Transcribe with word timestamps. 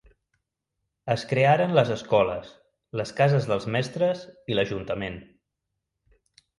Es 1.15 1.25
crearen 1.33 1.75
les 1.81 1.91
escoles, 1.97 2.51
les 3.03 3.13
cases 3.23 3.49
dels 3.53 3.71
mestres 3.79 4.27
i 4.55 4.61
l'ajuntament. 4.61 5.25